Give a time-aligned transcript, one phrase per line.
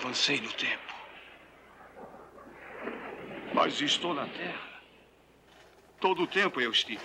[0.00, 0.94] avancei no tempo.
[3.52, 4.70] Mas estou na Terra.
[6.00, 7.02] Todo o tempo eu estive.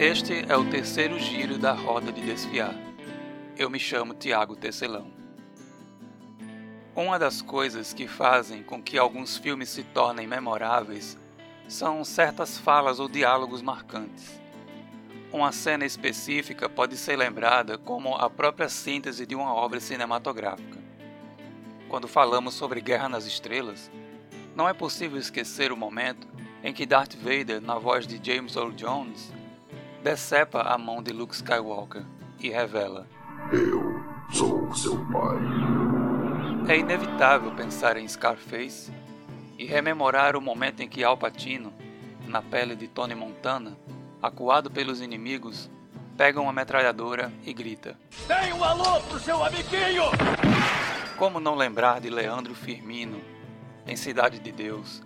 [0.00, 2.74] Este é o terceiro giro da roda de desfiar.
[3.56, 5.23] Eu me chamo Tiago Tecelão.
[6.96, 11.18] Uma das coisas que fazem com que alguns filmes se tornem memoráveis
[11.66, 14.40] são certas falas ou diálogos marcantes.
[15.32, 20.78] Uma cena específica pode ser lembrada como a própria síntese de uma obra cinematográfica.
[21.88, 23.90] Quando falamos sobre Guerra nas Estrelas,
[24.54, 26.28] não é possível esquecer o momento
[26.62, 29.32] em que Darth Vader, na voz de James Earl Jones,
[30.00, 32.04] decepa a mão de Luke Skywalker
[32.38, 33.08] e revela:
[33.52, 35.93] Eu sou seu pai.
[36.66, 38.90] É inevitável pensar em Scarface
[39.58, 41.70] e rememorar o momento em que Al Pacino,
[42.26, 43.76] na pele de Tony Montana,
[44.22, 45.70] acuado pelos inimigos,
[46.16, 50.04] pega uma metralhadora e grita: Tem um alô pro seu amiguinho!
[51.18, 53.20] Como não lembrar de Leandro Firmino
[53.86, 55.02] em Cidade de Deus,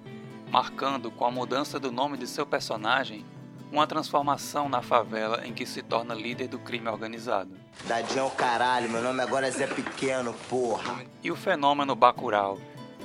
[0.50, 3.26] marcando com a mudança do nome de seu personagem
[3.70, 7.50] uma transformação na favela em que se torna líder do crime organizado.
[7.84, 11.04] Dadinho é o caralho, meu nome agora é Zé Pequeno, porra.
[11.22, 12.58] E o fenômeno Bacurau,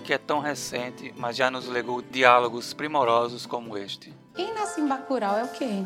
[0.04, 4.14] que é tão recente, mas já nos legou diálogos primorosos como este.
[4.34, 5.86] Quem nasce em Bacurau é o quê?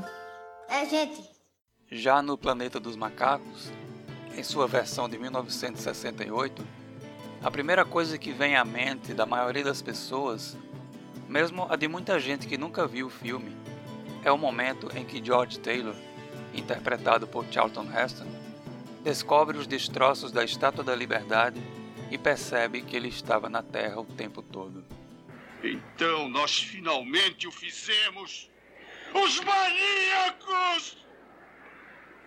[0.70, 1.24] É gente.
[1.90, 3.72] Já no Planeta dos Macacos,
[4.36, 6.66] em sua versão de 1968,
[7.42, 10.58] a primeira coisa que vem à mente da maioria das pessoas,
[11.28, 13.56] mesmo a de muita gente que nunca viu o filme,
[14.24, 15.96] é o momento em que George Taylor,
[16.54, 18.28] interpretado por Charlton Heston,
[19.04, 21.62] descobre os destroços da Estátua da Liberdade
[22.12, 24.84] e percebe que ele estava na Terra o tempo todo.
[25.64, 28.50] Então nós finalmente o fizemos!
[29.14, 30.98] Os maníacos!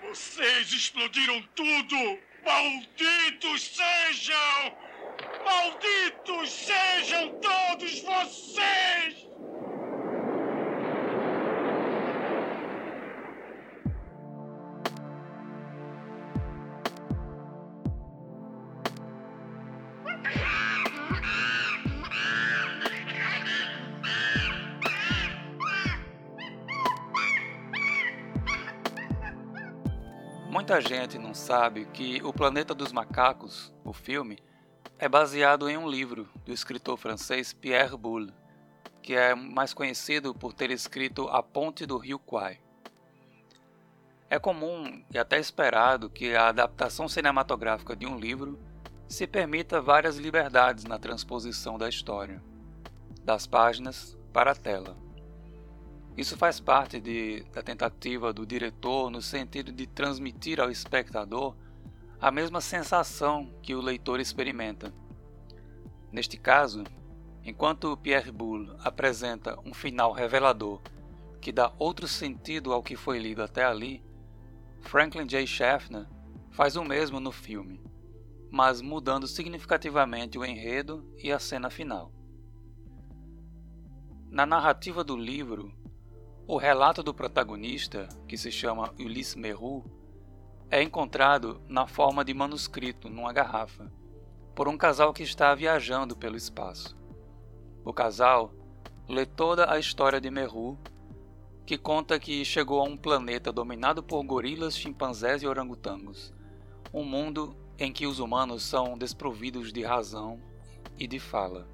[0.03, 2.19] Vocês explodiram tudo!
[2.45, 4.77] Malditos sejam!
[5.45, 9.30] Malditos sejam todos vocês!
[30.71, 34.39] Muita gente não sabe que O Planeta dos Macacos, o filme,
[35.01, 38.33] é baseado em um livro do escritor francês Pierre Boulle,
[39.03, 42.61] que é mais conhecido por ter escrito A Ponte do Rio Kwai.
[44.29, 48.57] É comum e até esperado que a adaptação cinematográfica de um livro
[49.09, 52.41] se permita várias liberdades na transposição da história,
[53.25, 54.97] das páginas para a tela.
[56.21, 61.57] Isso faz parte de, da tentativa do diretor no sentido de transmitir ao espectador
[62.21, 64.93] a mesma sensação que o leitor experimenta.
[66.13, 66.85] Neste caso,
[67.43, 70.83] enquanto Pierre Boulle apresenta um final revelador
[71.41, 74.05] que dá outro sentido ao que foi lido até ali,
[74.83, 75.47] Franklin J.
[75.47, 76.07] Schaffner
[76.51, 77.81] faz o mesmo no filme,
[78.51, 82.13] mas mudando significativamente o enredo e a cena final.
[84.29, 85.80] Na narrativa do livro,
[86.51, 89.85] o relato do protagonista, que se chama Ulysse Merru,
[90.69, 93.89] é encontrado na forma de manuscrito numa garrafa,
[94.53, 96.99] por um casal que está viajando pelo espaço.
[97.85, 98.53] O casal
[99.09, 100.77] lê toda a história de Merru,
[101.65, 106.35] que conta que chegou a um planeta dominado por gorilas, chimpanzés e orangotangos,
[106.93, 110.41] um mundo em que os humanos são desprovidos de razão
[110.99, 111.69] e de fala.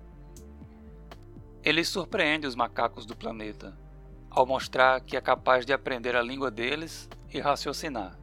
[1.62, 3.85] Ele surpreende os macacos do planeta
[4.36, 8.18] ao mostrar que é capaz de aprender a língua deles e raciocinar.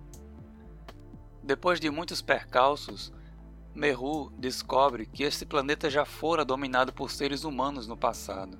[1.41, 3.11] Depois de muitos percalços,
[3.73, 8.59] Meru descobre que este planeta já fora dominado por seres humanos no passado,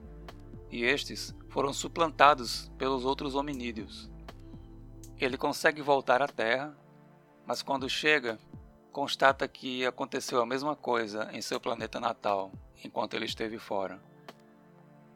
[0.71, 4.09] e estes foram suplantados pelos outros hominídeos.
[5.19, 6.75] Ele consegue voltar à Terra,
[7.45, 8.39] mas quando chega,
[8.91, 12.51] constata que aconteceu a mesma coisa em seu planeta natal
[12.83, 14.01] enquanto ele esteve fora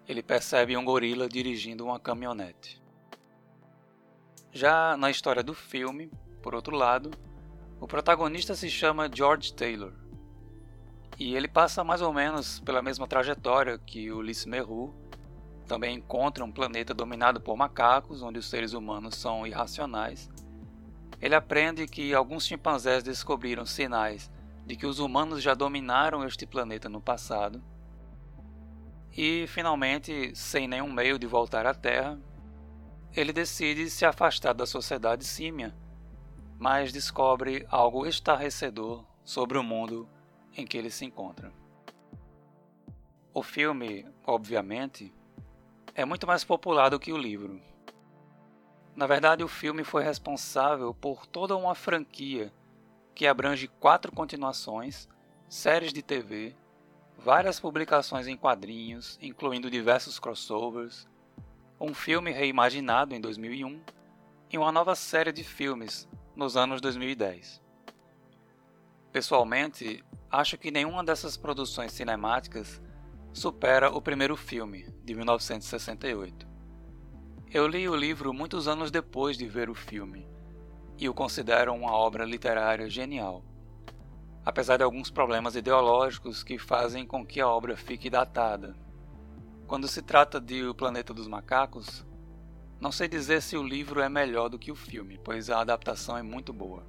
[0.07, 2.81] ele percebe um gorila dirigindo uma caminhonete.
[4.51, 6.09] Já na história do filme,
[6.41, 7.11] por outro lado,
[7.79, 9.93] o protagonista se chama George Taylor.
[11.19, 14.95] E ele passa mais ou menos pela mesma trajetória que Ulysse Merru,
[15.67, 20.29] também encontra um planeta dominado por macacos, onde os seres humanos são irracionais.
[21.21, 24.31] Ele aprende que alguns chimpanzés descobriram sinais
[24.65, 27.61] de que os humanos já dominaram este planeta no passado
[29.17, 32.21] e, finalmente, sem nenhum meio de voltar à Terra,
[33.15, 35.75] ele decide se afastar da sociedade símia,
[36.59, 40.07] mas descobre algo estarrecedor sobre o mundo
[40.55, 41.51] em que ele se encontra.
[43.33, 45.11] O filme, obviamente,
[45.95, 47.59] é muito mais popular do que o livro.
[48.95, 52.53] Na verdade, o filme foi responsável por toda uma franquia
[53.15, 55.09] que abrange quatro continuações,
[55.49, 56.55] séries de TV,
[57.17, 61.07] várias publicações em quadrinhos, incluindo diversos crossovers,
[61.79, 63.81] um filme reimaginado em 2001
[64.51, 67.61] e uma nova série de filmes nos anos 2010.
[69.11, 72.81] Pessoalmente, acho que nenhuma dessas produções cinemáticas
[73.33, 76.47] supera o primeiro filme, de 1968.
[77.51, 80.27] Eu li o livro muitos anos depois de ver o filme
[80.97, 83.43] e o considero uma obra literária genial,
[84.47, 88.77] apesar de alguns problemas ideológicos que fazem com que a obra fique datada.
[89.67, 92.07] Quando se trata de O Planeta dos Macacos,
[92.79, 96.17] não sei dizer se o livro é melhor do que o filme, pois a adaptação
[96.17, 96.87] é muito boa.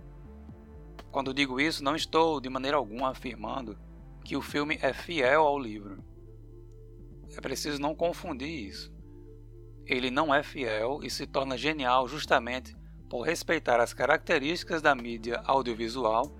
[1.10, 3.76] Quando digo isso, não estou de maneira alguma afirmando
[4.24, 5.98] que o filme é fiel ao livro.
[7.36, 8.94] É preciso não confundir isso.
[9.84, 12.76] Ele não é fiel e se torna genial justamente
[13.10, 16.37] por respeitar as características da mídia audiovisual,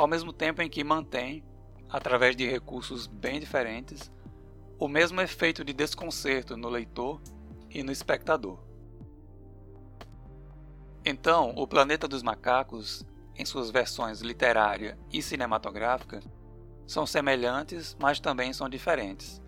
[0.00, 1.44] ao mesmo tempo em que mantém,
[1.86, 4.10] através de recursos bem diferentes,
[4.78, 7.20] o mesmo efeito de desconcerto no leitor
[7.68, 8.64] e no espectador.
[11.04, 13.04] Então, O Planeta dos Macacos,
[13.36, 16.20] em suas versões literária e cinematográfica,
[16.86, 19.42] são semelhantes, mas também são diferentes.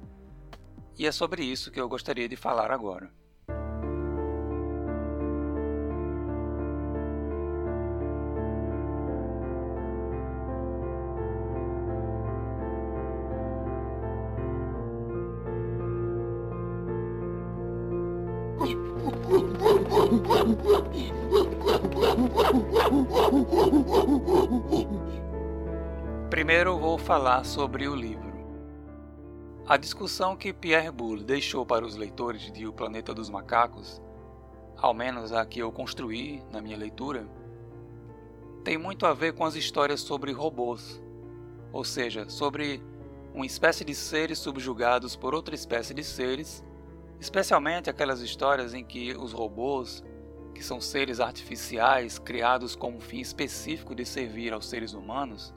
[0.99, 3.11] E é sobre isso que eu gostaria de falar agora.
[27.13, 28.33] Falar sobre o livro.
[29.67, 34.01] A discussão que Pierre Boulle deixou para os leitores de O Planeta dos Macacos,
[34.79, 37.29] ao menos a que eu construí na minha leitura,
[38.65, 41.03] tem muito a ver com as histórias sobre robôs,
[41.71, 42.83] ou seja, sobre
[43.35, 46.65] uma espécie de seres subjugados por outra espécie de seres,
[47.21, 50.03] especialmente aquelas histórias em que os robôs,
[50.55, 55.55] que são seres artificiais criados com um fim específico de servir aos seres humanos,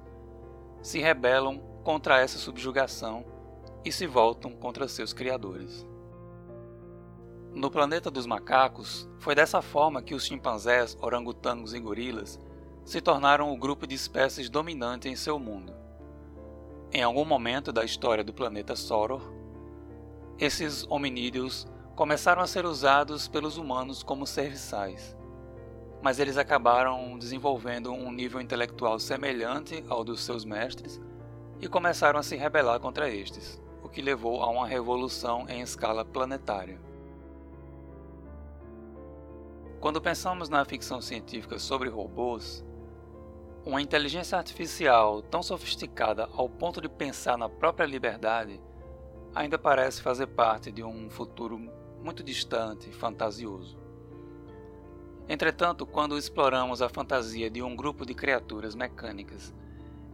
[0.86, 3.26] se rebelam contra essa subjugação
[3.84, 5.84] e se voltam contra seus criadores.
[7.56, 12.40] No planeta dos macacos, foi dessa forma que os chimpanzés, orangotangos e gorilas
[12.84, 15.74] se tornaram o grupo de espécies dominante em seu mundo.
[16.94, 19.24] Em algum momento da história do planeta Soror,
[20.38, 21.66] esses hominídeos
[21.96, 25.15] começaram a ser usados pelos humanos como serviçais,
[26.06, 31.02] mas eles acabaram desenvolvendo um nível intelectual semelhante ao dos seus mestres
[31.60, 33.60] e começaram a se rebelar contra estes
[33.96, 36.82] que levou a uma revolução em escala planetária.
[39.80, 42.62] Quando pensamos na ficção científica sobre robôs,
[43.66, 48.62] uma inteligência artificial tão sofisticada ao ponto de pensar na própria liberdade
[49.34, 51.58] ainda parece fazer parte de um futuro
[52.04, 53.85] muito distante e fantasioso.
[55.28, 59.54] Entretanto, quando exploramos a fantasia de um grupo de criaturas mecânicas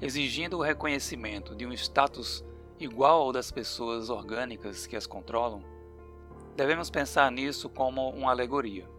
[0.01, 2.43] exigindo o reconhecimento de um status
[2.79, 5.63] igual ao das pessoas orgânicas que as controlam,
[6.55, 8.89] devemos pensar nisso como uma alegoria.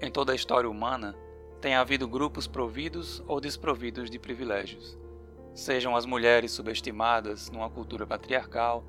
[0.00, 1.14] Em toda a história humana,
[1.60, 4.98] tem havido grupos providos ou desprovidos de privilégios,
[5.54, 8.84] sejam as mulheres subestimadas numa cultura patriarcal,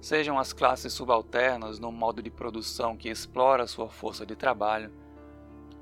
[0.00, 4.90] sejam as classes subalternas num modo de produção que explora sua força de trabalho,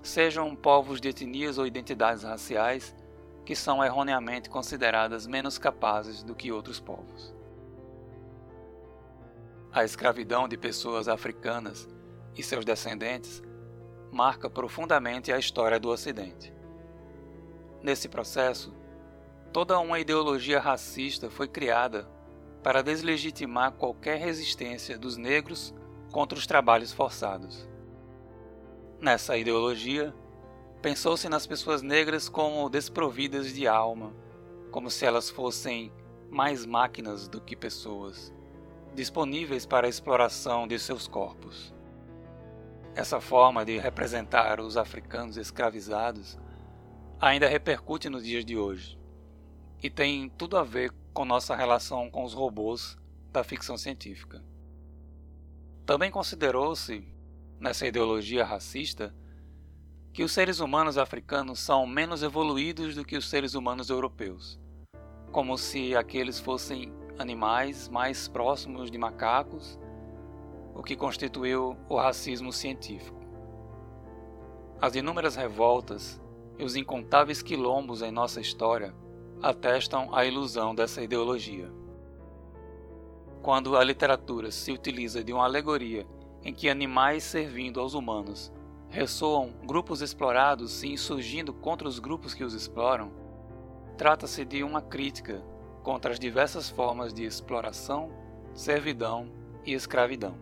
[0.07, 2.95] sejam povos de etnias ou identidades raciais
[3.45, 7.35] que são erroneamente consideradas menos capazes do que outros povos.
[9.73, 11.89] A escravidão de pessoas africanas
[12.35, 13.43] e seus descendentes
[14.11, 16.53] marca profundamente a história do Ocidente.
[17.83, 18.75] Nesse processo,
[19.53, 22.09] toda uma ideologia racista foi criada
[22.63, 25.75] para deslegitimar qualquer resistência dos negros
[26.11, 27.69] contra os trabalhos forçados.
[29.01, 30.15] Nessa ideologia,
[30.81, 34.15] pensou-se nas pessoas negras como desprovidas de alma,
[34.71, 35.93] como se elas fossem
[36.31, 38.33] mais máquinas do que pessoas
[38.95, 41.75] disponíveis para a exploração de seus corpos.
[42.95, 46.39] Essa forma de representar os africanos escravizados
[47.21, 48.99] ainda repercute nos dias de hoje.
[49.83, 52.97] e tem tudo a ver com nossa relação com os robôs
[53.31, 54.43] da ficção científica.
[55.85, 57.07] Também considerou-se,
[57.59, 59.15] nessa ideologia racista,
[60.13, 64.59] que os seres humanos africanos são menos evoluídos do que os seres humanos europeus,
[65.31, 69.79] como se aqueles fossem animais mais próximos de macacos,
[70.75, 73.21] o que constituiu o racismo científico.
[74.81, 76.21] As inúmeras revoltas
[76.59, 78.95] e os incontáveis quilombos em nossa história
[79.43, 81.71] atestam a ilusão dessa ideologia.
[83.43, 86.07] Quando a literatura se utiliza de uma alegoria
[86.47, 88.53] em que animais servindo aos humanos
[88.89, 93.11] ressoam grupos explorados se insurgindo contra os grupos que os exploram,
[93.99, 95.43] trata-se de uma crítica
[95.83, 98.13] contra as diversas formas de exploração,
[98.55, 99.29] servidão
[99.65, 100.39] e escravidão.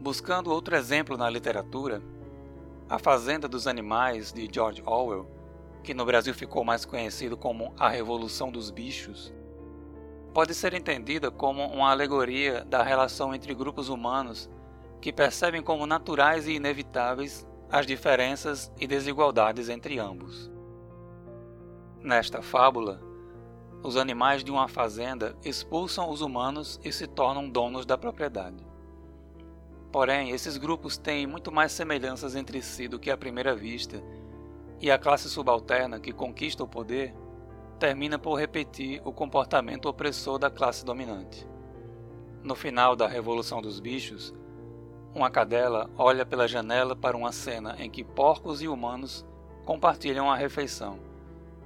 [0.00, 2.00] Buscando outro exemplo na literatura,
[2.88, 5.28] A Fazenda dos Animais de George Orwell,
[5.82, 9.34] que no Brasil ficou mais conhecido como A Revolução dos Bichos,
[10.32, 14.48] pode ser entendida como uma alegoria da relação entre grupos humanos
[15.00, 20.50] que percebem como naturais e inevitáveis as diferenças e desigualdades entre ambos.
[22.00, 23.00] Nesta fábula,
[23.82, 28.64] os animais de uma fazenda expulsam os humanos e se tornam donos da propriedade.
[29.90, 34.02] Porém, esses grupos têm muito mais semelhanças entre si do que à primeira vista,
[34.80, 37.14] e a classe subalterna que conquista o poder
[37.82, 41.44] termina por repetir o comportamento opressor da classe dominante.
[42.40, 44.32] No final da Revolução dos Bichos,
[45.12, 49.26] uma cadela olha pela janela para uma cena em que porcos e humanos
[49.64, 51.00] compartilham a refeição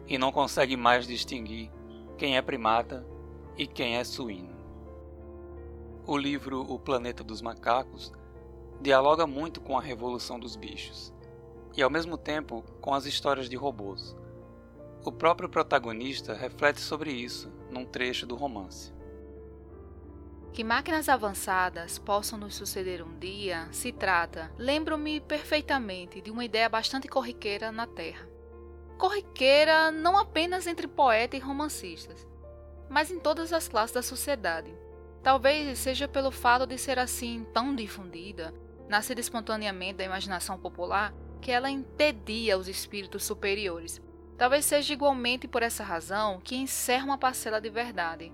[0.07, 1.71] e não consegue mais distinguir
[2.17, 3.07] quem é primata
[3.55, 4.57] e quem é suíno.
[6.07, 8.11] O livro O Planeta dos Macacos
[8.81, 11.13] dialoga muito com a Revolução dos Bichos
[11.77, 14.17] e, ao mesmo tempo, com as histórias de robôs
[15.07, 18.93] o próprio protagonista reflete sobre isso num trecho do romance.
[20.53, 26.69] Que máquinas avançadas possam nos suceder um dia se trata, lembro-me perfeitamente de uma ideia
[26.69, 28.27] bastante corriqueira na Terra.
[28.99, 32.27] Corriqueira não apenas entre poetas e romancistas,
[32.89, 34.75] mas em todas as classes da sociedade.
[35.23, 38.55] Talvez seja pelo fato de ser assim tão difundida,
[38.89, 44.01] nascida espontaneamente da imaginação popular, que ela entedia os espíritos superiores,
[44.37, 48.33] Talvez seja igualmente por essa razão que encerra uma parcela de verdade.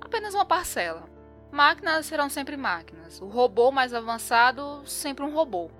[0.00, 1.08] Apenas uma parcela.
[1.50, 3.20] Máquinas serão sempre máquinas.
[3.20, 5.70] O robô mais avançado, sempre um robô.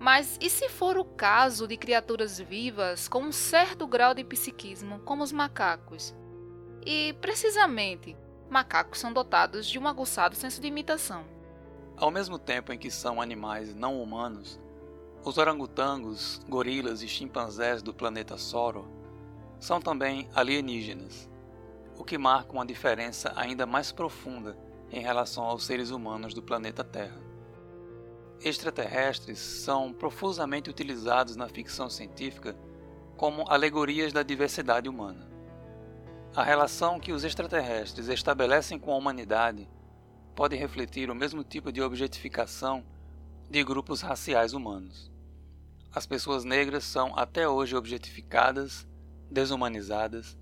[0.00, 5.00] Mas e se for o caso de criaturas vivas com um certo grau de psiquismo,
[5.00, 6.14] como os macacos?
[6.84, 8.16] E, precisamente,
[8.50, 11.24] macacos são dotados de um aguçado senso de imitação.
[11.96, 14.60] Ao mesmo tempo em que são animais não humanos,
[15.24, 18.88] os orangotangos, gorilas e chimpanzés do planeta Soro
[19.58, 21.28] são também alienígenas,
[21.98, 24.56] o que marca uma diferença ainda mais profunda
[24.90, 27.20] em relação aos seres humanos do planeta Terra.
[28.40, 32.56] Extraterrestres são profusamente utilizados na ficção científica
[33.16, 35.28] como alegorias da diversidade humana.
[36.36, 39.68] A relação que os extraterrestres estabelecem com a humanidade
[40.36, 42.84] pode refletir o mesmo tipo de objetificação
[43.50, 45.10] de grupos raciais humanos.
[45.90, 48.86] As pessoas negras são até hoje objetificadas,
[49.30, 50.36] desumanizadas,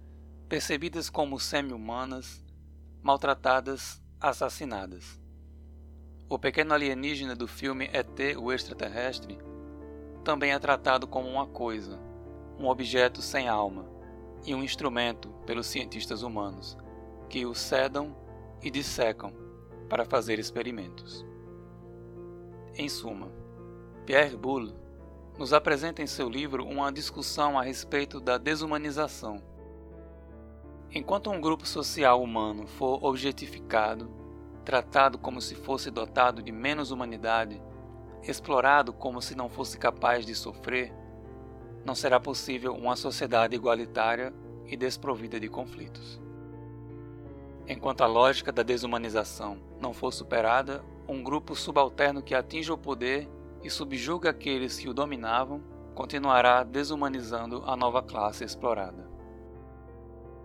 [0.49, 2.45] percebidas como semi-humanas,
[3.01, 5.21] maltratadas, assassinadas.
[6.29, 9.39] O pequeno alienígena do filme ET, o extraterrestre,
[10.25, 12.01] também é tratado como uma coisa,
[12.59, 13.89] um objeto sem alma
[14.45, 16.77] e um instrumento pelos cientistas humanos,
[17.29, 18.17] que o sedam
[18.61, 19.33] e dissecam
[19.89, 21.25] para fazer experimentos.
[22.79, 23.33] Em suma,
[24.05, 24.75] Pierre Boulle
[25.39, 29.43] nos apresenta em seu livro uma discussão a respeito da desumanização.
[30.93, 34.11] Enquanto um grupo social humano for objetificado,
[34.63, 37.63] tratado como se fosse dotado de menos humanidade,
[38.23, 40.93] explorado como se não fosse capaz de sofrer,
[41.83, 44.35] não será possível uma sociedade igualitária
[44.67, 46.21] e desprovida de conflitos.
[47.67, 53.29] Enquanto a lógica da desumanização não for superada, um grupo subalterno que atinja o poder
[53.63, 55.63] e subjuga aqueles que o dominavam
[55.95, 59.09] continuará desumanizando a nova classe explorada.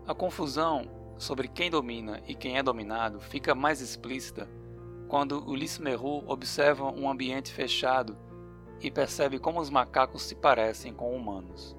[0.08, 4.50] A confusão sobre quem domina e quem é dominado fica mais explícita
[5.08, 8.18] quando Ulysse Merroux observa um ambiente fechado
[8.80, 11.76] e percebe como os macacos se parecem com humanos.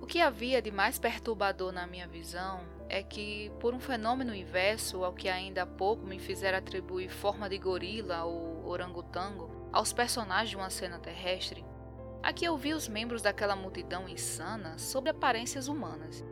[0.00, 5.04] O que havia de mais perturbador na minha visão é que, por um fenômeno inverso
[5.04, 10.50] ao que ainda há pouco me fizeram atribuir forma de gorila ou orangotango aos personagens
[10.50, 11.64] de uma cena terrestre,
[12.22, 16.24] aqui eu vi os membros daquela multidão insana sob aparências humanas.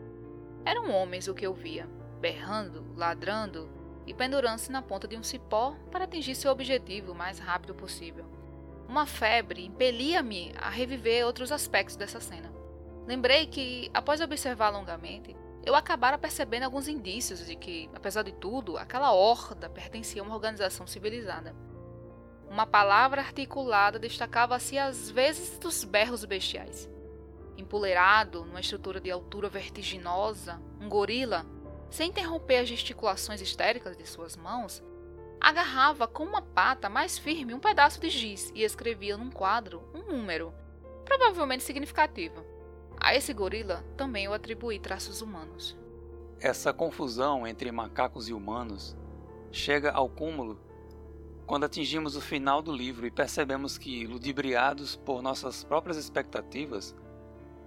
[0.65, 1.89] Eram homens o que eu via,
[2.21, 3.69] berrando, ladrando
[4.07, 8.25] e pendurando-se na ponta de um cipó para atingir seu objetivo o mais rápido possível.
[8.89, 12.53] Uma febre impelia-me a reviver outros aspectos dessa cena.
[13.07, 18.77] Lembrei que, após observar longamente, eu acabara percebendo alguns indícios de que, apesar de tudo,
[18.77, 21.55] aquela horda pertencia a uma organização civilizada.
[22.49, 26.89] Uma palavra articulada destacava-se às vezes dos berros bestiais.
[27.57, 31.47] Empoleirado, numa estrutura de altura vertiginosa, um gorila,
[31.91, 34.83] sem interromper as gesticulações histéricas de suas mãos,
[35.41, 40.13] agarrava com uma pata mais firme um pedaço de giz e escrevia num quadro um
[40.13, 40.53] número,
[41.05, 42.54] provavelmente significativo.
[42.99, 45.77] A esse gorila também eu atribuí traços humanos.
[46.41, 48.97] Essa confusão entre macacos e humanos
[49.51, 50.59] chega ao cúmulo
[51.47, 56.95] quando atingimos o final do livro e percebemos que, ludibriados por nossas próprias expectativas,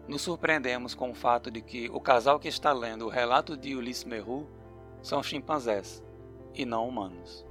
[0.08, 3.76] nos surpreendemos com o fato de que o casal que está lendo o relato de
[3.76, 4.48] Ulisses Merru
[5.02, 6.04] são chimpanzés
[6.56, 7.46] e não humanos.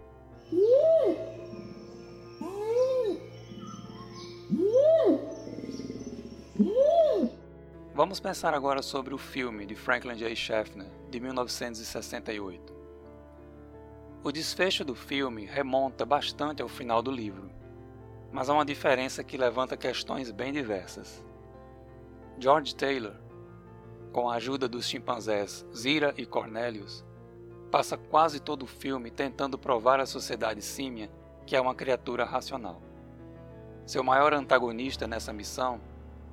[7.96, 10.36] Vamos pensar agora sobre o filme de Franklin J.
[10.36, 12.76] Schaffner, de 1968.
[14.22, 17.50] O desfecho do filme remonta bastante ao final do livro,
[18.30, 21.24] mas há uma diferença que levanta questões bem diversas.
[22.38, 23.14] George Taylor,
[24.12, 27.02] com a ajuda dos chimpanzés Zira e Cornelius,
[27.70, 31.10] passa quase todo o filme tentando provar à sociedade símia
[31.46, 32.78] que é uma criatura racional.
[33.86, 35.80] Seu maior antagonista nessa missão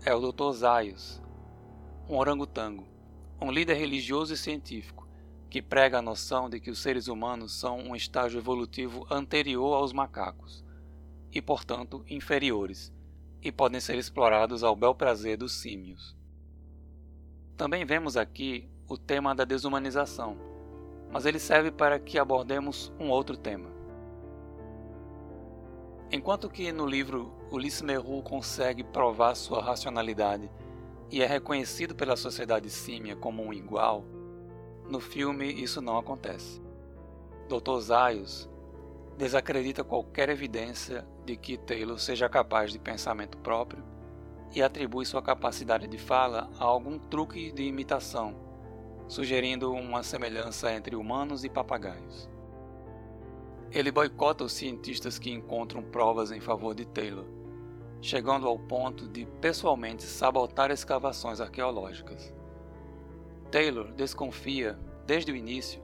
[0.05, 0.51] é o Dr.
[0.51, 1.23] Zaius,
[2.10, 2.86] um orangotango,
[3.41, 5.07] um líder religioso e científico
[5.50, 9.93] que prega a noção de que os seres humanos são um estágio evolutivo anterior aos
[9.93, 10.63] macacos
[11.31, 12.91] e, portanto, inferiores,
[13.41, 16.15] e podem ser explorados ao bel prazer dos símios.
[17.55, 20.37] Também vemos aqui o tema da desumanização,
[21.11, 23.70] mas ele serve para que abordemos um outro tema.
[26.11, 30.50] Enquanto que no livro Ulisses Merru consegue provar sua racionalidade
[31.11, 34.03] e é reconhecido pela sociedade símia como um igual,
[34.89, 36.61] no filme isso não acontece.
[37.48, 37.79] Dr.
[37.79, 38.50] Zaius
[39.18, 43.83] desacredita qualquer evidência de que Taylor seja capaz de pensamento próprio
[44.53, 48.35] e atribui sua capacidade de fala a algum truque de imitação,
[49.07, 52.29] sugerindo uma semelhança entre humanos e papagaios.
[53.72, 57.25] Ele boicota os cientistas que encontram provas em favor de Taylor
[58.03, 62.33] chegando ao ponto de pessoalmente sabotar escavações arqueológicas.
[63.50, 65.81] Taylor desconfia, desde o início,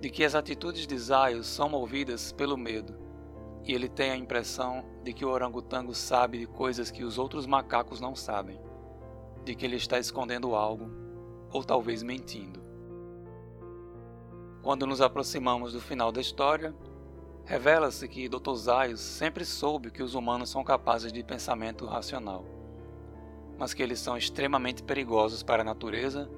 [0.00, 2.98] de que as atitudes de Zayos são movidas pelo medo,
[3.64, 7.46] e ele tem a impressão de que o orangotango sabe de coisas que os outros
[7.46, 8.60] macacos não sabem,
[9.44, 10.90] de que ele está escondendo algo,
[11.52, 12.60] ou talvez mentindo.
[14.62, 16.74] Quando nos aproximamos do final da história,
[17.44, 18.54] Revela-se que Dr.
[18.54, 22.44] Zaius sempre soube que os humanos são capazes de pensamento racional,
[23.58, 26.30] mas que eles são extremamente perigosos para a natureza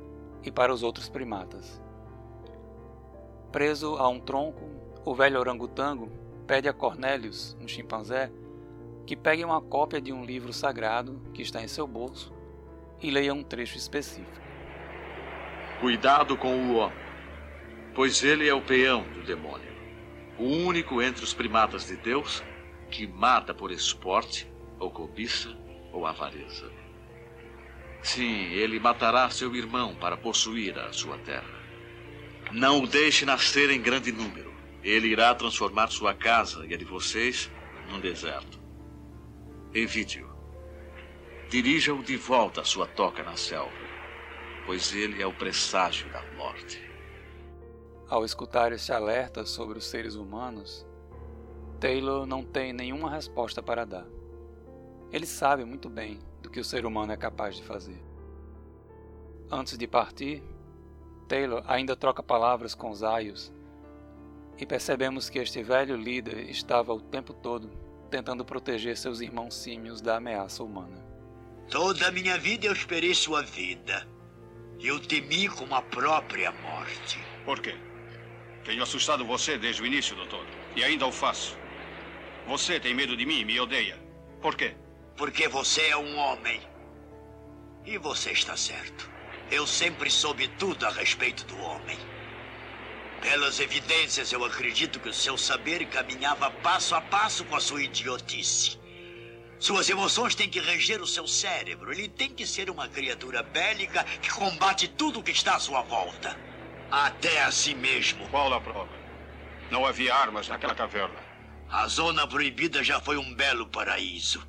[0.42, 1.80] e para os outros primatas.
[3.52, 4.68] Preso a um tronco,
[5.04, 6.10] o velho orangotango
[6.46, 8.32] pede a Cornelius, um chimpanzé,
[9.06, 12.32] que pegue uma cópia de um livro sagrado que está em seu bolso
[13.02, 14.40] e leia um trecho específico.
[15.80, 16.96] Cuidado com o homem,
[17.94, 19.73] pois ele é o peão do demônio
[20.38, 22.42] o único entre os primatas de Deus
[22.90, 25.56] que mata por esporte, ou cobiça,
[25.92, 26.70] ou avareza.
[28.02, 31.62] Sim, ele matará seu irmão para possuir a sua terra.
[32.52, 34.52] Não o deixe nascer em grande número.
[34.82, 37.50] Ele irá transformar sua casa e a de vocês
[37.88, 38.60] num deserto.
[39.72, 40.28] Evite-o.
[41.48, 43.72] Dirija-o de volta à sua toca na selva,
[44.66, 46.93] pois ele é o presságio da morte.
[48.08, 50.86] Ao escutar este alerta sobre os seres humanos,
[51.80, 54.06] Taylor não tem nenhuma resposta para dar.
[55.10, 58.02] Ele sabe muito bem do que o ser humano é capaz de fazer.
[59.50, 60.42] Antes de partir,
[61.26, 63.50] Taylor ainda troca palavras com Zaius
[64.58, 67.70] e percebemos que este velho líder estava o tempo todo
[68.10, 71.02] tentando proteger seus irmãos símios da ameaça humana.
[71.70, 74.06] Toda a minha vida eu esperei sua vida.
[74.78, 77.18] Eu temi como a própria morte.
[77.44, 77.74] Por quê?
[78.64, 80.46] Tenho assustado você desde o início, doutor.
[80.74, 81.56] E ainda o faço.
[82.46, 83.98] Você tem medo de mim e me odeia.
[84.40, 84.74] Por quê?
[85.16, 86.60] Porque você é um homem.
[87.84, 89.10] E você está certo.
[89.50, 91.98] Eu sempre soube tudo a respeito do homem.
[93.20, 97.82] Pelas evidências, eu acredito que o seu saber caminhava passo a passo com a sua
[97.82, 98.78] idiotice.
[99.58, 101.92] Suas emoções têm que reger o seu cérebro.
[101.92, 105.82] Ele tem que ser uma criatura bélica que combate tudo o que está à sua
[105.82, 106.53] volta.
[106.96, 108.28] Até a si mesmo.
[108.28, 108.92] Qual a prova?
[109.68, 111.18] Não havia armas naquela caverna.
[111.68, 114.46] A zona proibida já foi um belo paraíso.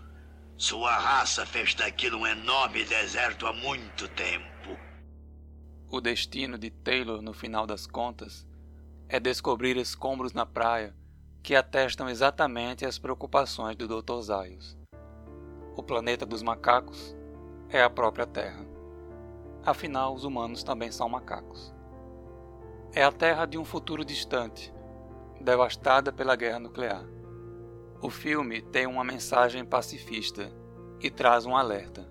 [0.55, 4.77] Sua raça fez daquilo um enorme deserto há muito tempo.
[5.89, 8.47] O destino de Taylor, no final das contas,
[9.10, 10.95] é descobrir escombros na praia
[11.41, 14.21] que atestam exatamente as preocupações do Dr.
[14.21, 14.77] Zaius.
[15.75, 17.15] O planeta dos macacos
[17.69, 18.63] é a própria Terra.
[19.65, 21.74] Afinal, os humanos também são macacos.
[22.97, 24.73] É a Terra de um futuro distante,
[25.41, 27.03] devastada pela guerra nuclear.
[28.01, 30.49] O filme tem uma mensagem pacifista
[31.01, 32.10] e traz um alerta,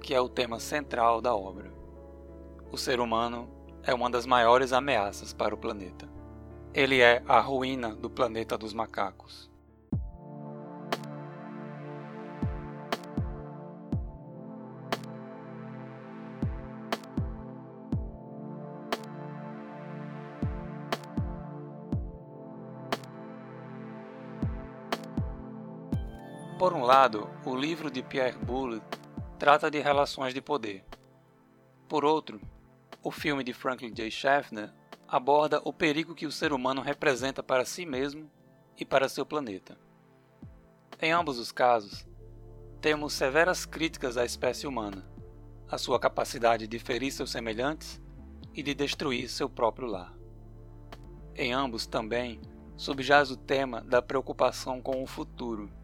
[0.00, 1.72] que é o tema central da obra.
[2.70, 3.50] O ser humano
[3.82, 6.08] é uma das maiores ameaças para o planeta.
[6.72, 9.50] Ele é a ruína do planeta dos macacos.
[26.62, 28.80] Por um lado, o livro de Pierre Boulle
[29.36, 30.84] trata de relações de poder.
[31.88, 32.40] Por outro,
[33.02, 34.08] o filme de Franklin J.
[34.08, 34.72] Schaffner
[35.08, 38.30] aborda o perigo que o ser humano representa para si mesmo
[38.78, 39.76] e para seu planeta.
[41.00, 42.06] Em ambos os casos,
[42.80, 45.04] temos severas críticas à espécie humana,
[45.68, 48.00] à sua capacidade de ferir seus semelhantes
[48.54, 50.14] e de destruir seu próprio lar.
[51.34, 52.40] Em ambos também
[52.76, 55.81] subjaz o tema da preocupação com o futuro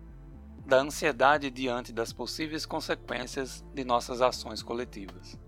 [0.69, 5.39] da ansiedade diante das possíveis consequências de nossas ações coletivas.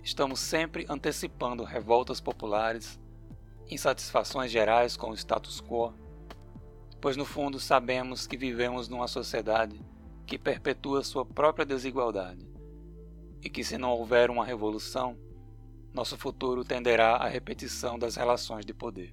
[0.00, 3.00] Estamos sempre antecipando revoltas populares,
[3.68, 5.92] insatisfações gerais com o status quo,
[7.00, 9.84] pois no fundo sabemos que vivemos numa sociedade
[10.24, 12.48] que perpetua sua própria desigualdade
[13.42, 15.18] e que, se não houver uma revolução,
[15.92, 19.12] nosso futuro tenderá à repetição das relações de poder.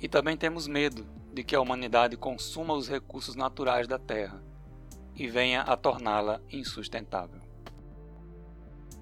[0.00, 1.04] E também temos medo
[1.36, 4.42] de que a humanidade consuma os recursos naturais da Terra
[5.14, 7.42] e venha a torná-la insustentável.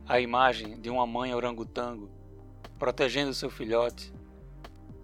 [0.05, 2.11] A imagem de uma mãe orangotango
[2.77, 4.13] protegendo seu filhote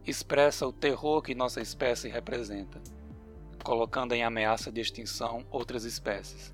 [0.05, 2.83] expressa o terror que nossa espécie representa,
[3.63, 6.53] colocando em ameaça de extinção outras espécies,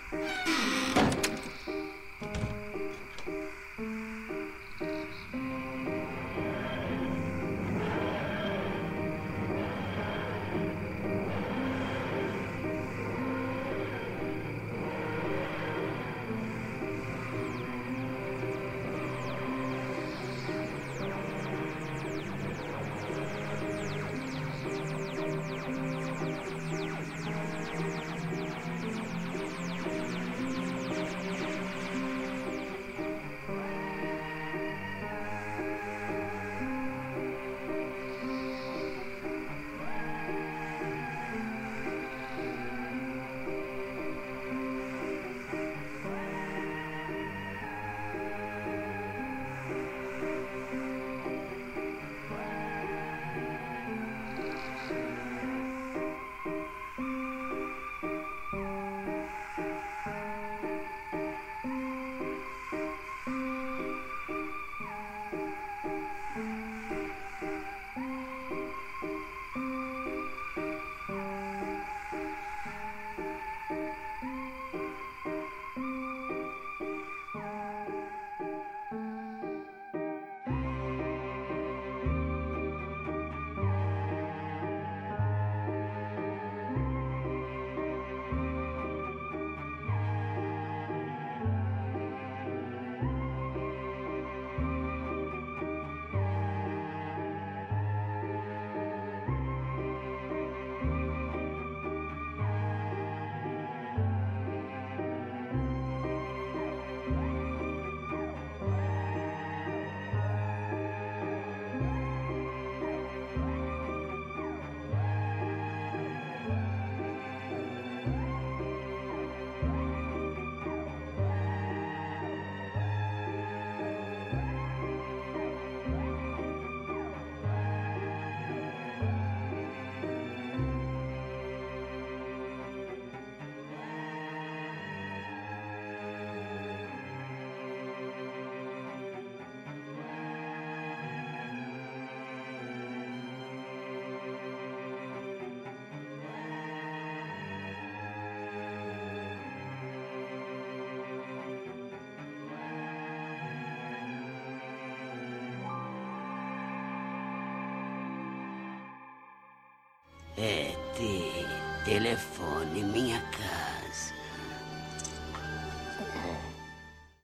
[160.38, 161.45] É, T.
[161.86, 163.75] Telefone minha casa.